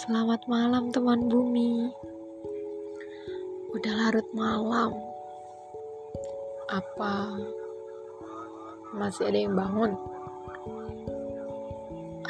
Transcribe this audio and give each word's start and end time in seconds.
Selamat 0.00 0.40
malam 0.48 0.88
teman 0.88 1.28
bumi. 1.28 1.92
Udah 3.76 3.92
larut 3.92 4.24
malam. 4.32 4.96
Apa? 6.72 7.36
Masih 8.96 9.28
ada 9.28 9.38
yang 9.44 9.54
bangun? 9.60 9.92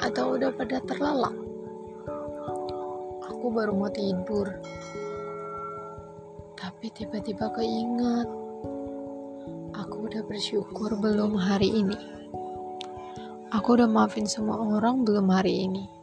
Atau 0.02 0.34
udah 0.34 0.50
pada 0.50 0.82
terlelap? 0.82 1.36
Aku 3.30 3.46
baru 3.54 3.70
mau 3.70 3.92
tidur. 3.94 4.50
Tapi 6.58 6.90
tiba-tiba 6.90 7.54
keinget 7.54 8.28
Aku 9.78 10.10
udah 10.10 10.26
bersyukur 10.26 10.98
belum 10.98 11.38
hari 11.38 11.86
ini. 11.86 11.98
Aku 13.54 13.78
udah 13.78 13.86
maafin 13.86 14.26
semua 14.26 14.58
orang 14.58 15.06
belum 15.06 15.30
hari 15.30 15.70
ini 15.70 15.99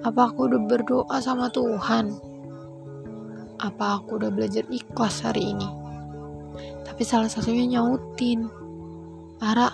apa 0.00 0.32
aku 0.32 0.48
udah 0.48 0.60
berdoa 0.64 1.16
sama 1.20 1.52
Tuhan? 1.52 2.16
Apa 3.60 4.00
aku 4.00 4.16
udah 4.16 4.32
belajar 4.32 4.64
ikhlas 4.72 5.20
hari 5.20 5.52
ini? 5.52 5.68
Tapi 6.88 7.02
salah 7.04 7.28
satunya 7.28 7.68
nyautin. 7.68 8.48
Ara, 9.44 9.68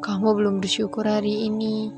kamu 0.00 0.40
belum 0.40 0.54
bersyukur 0.64 1.04
hari 1.04 1.52
ini. 1.52 1.92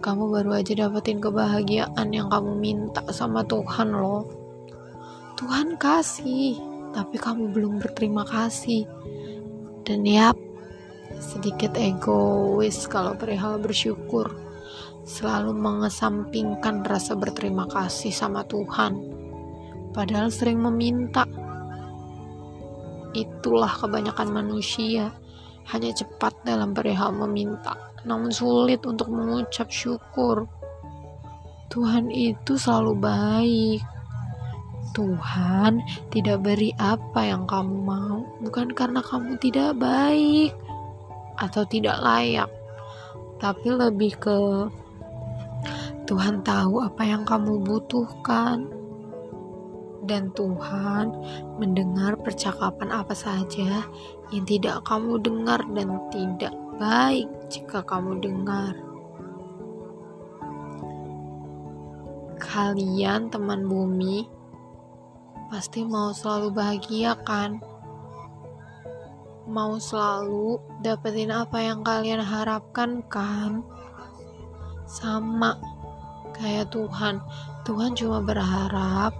Kamu 0.00 0.32
baru 0.32 0.62
aja 0.62 0.72
dapetin 0.72 1.20
kebahagiaan 1.20 2.08
yang 2.14 2.32
kamu 2.32 2.56
minta 2.56 3.04
sama 3.12 3.44
Tuhan 3.44 3.92
loh. 3.92 4.24
Tuhan 5.36 5.76
kasih, 5.76 6.56
tapi 6.96 7.20
kamu 7.20 7.52
belum 7.52 7.76
berterima 7.76 8.24
kasih. 8.24 8.88
Dan 9.84 10.08
yap, 10.08 10.38
sedikit 11.20 11.76
egois 11.76 12.88
kalau 12.88 13.12
perihal 13.18 13.60
bersyukur 13.60 14.47
selalu 15.08 15.56
mengesampingkan 15.56 16.84
rasa 16.84 17.16
berterima 17.16 17.64
kasih 17.64 18.12
sama 18.12 18.44
Tuhan, 18.44 19.00
padahal 19.96 20.28
sering 20.28 20.60
meminta. 20.60 21.24
Itulah 23.16 23.72
kebanyakan 23.72 24.28
manusia, 24.28 25.08
hanya 25.72 25.96
cepat 25.96 26.36
dalam 26.44 26.76
perihal 26.76 27.16
meminta, 27.16 27.72
namun 28.04 28.28
sulit 28.28 28.84
untuk 28.84 29.08
mengucap 29.08 29.72
syukur. 29.72 30.44
Tuhan 31.72 32.12
itu 32.12 32.60
selalu 32.60 32.92
baik. 33.00 33.80
Tuhan 34.92 35.80
tidak 36.12 36.44
beri 36.44 36.76
apa 36.76 37.24
yang 37.24 37.48
kamu 37.48 37.76
mau, 37.80 38.28
bukan 38.44 38.76
karena 38.76 39.00
kamu 39.00 39.40
tidak 39.40 39.72
baik 39.80 40.52
atau 41.40 41.64
tidak 41.64 41.96
layak, 42.04 42.50
tapi 43.40 43.68
lebih 43.72 44.16
ke 44.16 44.36
Tuhan 46.08 46.40
tahu 46.40 46.80
apa 46.80 47.04
yang 47.04 47.28
kamu 47.28 47.60
butuhkan, 47.68 48.64
dan 50.08 50.32
Tuhan 50.32 51.12
mendengar 51.60 52.16
percakapan 52.16 52.88
apa 52.88 53.12
saja 53.12 53.84
yang 54.32 54.44
tidak 54.48 54.88
kamu 54.88 55.20
dengar 55.20 55.60
dan 55.76 56.00
tidak 56.08 56.56
baik 56.80 57.28
jika 57.52 57.84
kamu 57.84 58.16
dengar. 58.24 58.72
Kalian, 62.40 63.28
teman 63.28 63.68
bumi, 63.68 64.24
pasti 65.52 65.84
mau 65.84 66.16
selalu 66.16 66.56
bahagia, 66.56 67.20
kan? 67.20 67.60
Mau 69.44 69.76
selalu 69.76 70.56
dapetin 70.80 71.28
apa 71.28 71.60
yang 71.60 71.84
kalian 71.84 72.24
harapkan, 72.24 73.04
kan? 73.12 73.60
Sama 74.88 75.60
kayak 76.36 76.72
Tuhan. 76.72 77.20
Tuhan 77.64 77.92
cuma 77.96 78.24
berharap 78.24 79.12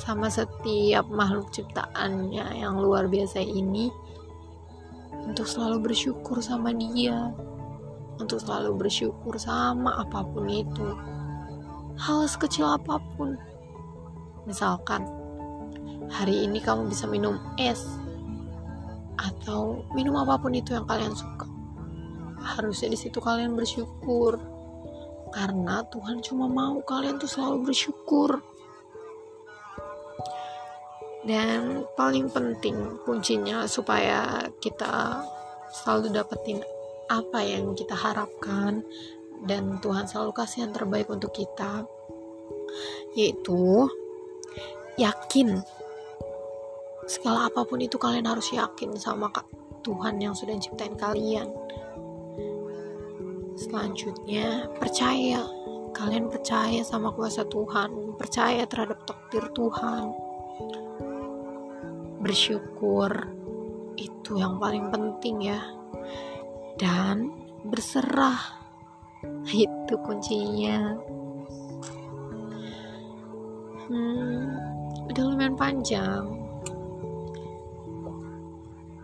sama 0.00 0.32
setiap 0.32 1.04
makhluk 1.12 1.52
ciptaannya 1.52 2.60
yang 2.60 2.80
luar 2.80 3.06
biasa 3.08 3.40
ini 3.44 3.92
untuk 5.12 5.46
selalu 5.46 5.92
bersyukur 5.92 6.40
sama 6.42 6.72
dia 6.74 7.30
untuk 8.20 8.38
selalu 8.42 8.86
bersyukur 8.86 9.34
sama 9.40 9.98
apa 9.98 10.22
pun 10.26 10.46
itu 10.50 10.88
hal 11.98 12.24
sekecil 12.28 12.66
apa 12.68 13.02
pun. 13.16 13.36
Misalkan 14.44 15.06
hari 16.10 16.44
ini 16.46 16.58
kamu 16.62 16.90
bisa 16.90 17.06
minum 17.06 17.38
es 17.58 17.82
atau 19.18 19.86
minum 19.94 20.18
apa 20.18 20.38
pun 20.40 20.52
itu 20.52 20.74
yang 20.74 20.86
kalian 20.86 21.14
suka. 21.14 21.46
Harusnya 22.42 22.90
di 22.90 22.98
situ 22.98 23.22
kalian 23.22 23.54
bersyukur 23.54 24.38
karena 25.32 25.80
Tuhan 25.88 26.20
cuma 26.20 26.44
mau 26.44 26.78
kalian 26.84 27.16
tuh 27.16 27.26
selalu 27.26 27.72
bersyukur. 27.72 28.44
Dan 31.24 31.88
paling 31.96 32.28
penting 32.28 33.00
kuncinya 33.08 33.64
supaya 33.64 34.44
kita 34.60 35.24
selalu 35.72 36.12
dapetin 36.12 36.60
apa 37.08 37.40
yang 37.40 37.72
kita 37.72 37.96
harapkan. 37.96 38.84
Dan 39.42 39.82
Tuhan 39.82 40.06
selalu 40.06 40.36
kasih 40.36 40.68
yang 40.68 40.72
terbaik 40.76 41.08
untuk 41.08 41.32
kita. 41.32 41.88
Yaitu 43.16 43.88
yakin. 45.00 45.64
Segala 47.08 47.50
apa 47.50 47.66
pun 47.66 47.82
itu 47.82 47.98
kalian 47.98 48.28
harus 48.28 48.52
yakin 48.54 48.94
sama 49.00 49.32
Tuhan 49.82 50.22
yang 50.22 50.36
sudah 50.36 50.54
ciptain 50.62 50.94
kalian 50.94 51.50
Selanjutnya, 53.62 54.66
percaya. 54.74 55.46
Kalian 55.94 56.26
percaya 56.26 56.82
sama 56.82 57.14
kuasa 57.14 57.46
Tuhan, 57.46 58.18
percaya 58.18 58.66
terhadap 58.66 59.06
takdir 59.06 59.46
Tuhan. 59.54 60.10
Bersyukur 62.18 63.30
itu 63.94 64.32
yang 64.34 64.58
paling 64.58 64.90
penting 64.90 65.46
ya. 65.46 65.62
Dan 66.74 67.30
berserah 67.62 68.40
itu 69.46 69.94
kuncinya. 70.02 70.98
Hmm, 73.86 74.42
udah 75.06 75.22
lumayan 75.22 75.54
panjang. 75.54 76.26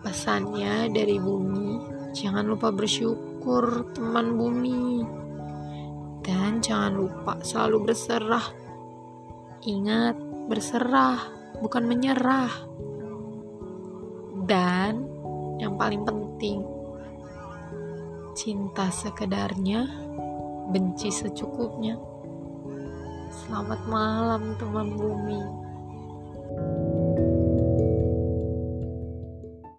Pesannya 0.02 0.90
dari 0.90 1.14
bumi, 1.22 1.78
jangan 2.10 2.42
lupa 2.50 2.74
bersyukur 2.74 3.37
bersyukur 3.48 3.96
teman 3.96 4.36
bumi. 4.36 5.08
Dan 6.20 6.60
jangan 6.60 6.92
lupa 7.00 7.40
selalu 7.40 7.88
berserah. 7.88 8.44
Ingat, 9.64 10.20
berserah 10.52 11.16
bukan 11.64 11.88
menyerah. 11.88 12.52
Dan 14.44 15.08
yang 15.56 15.80
paling 15.80 16.04
penting, 16.04 16.60
cinta 18.36 18.92
sekedarnya, 18.92 19.88
benci 20.68 21.08
secukupnya. 21.08 21.96
Selamat 23.32 23.80
malam 23.88 24.60
teman 24.60 24.92
bumi. 24.92 25.67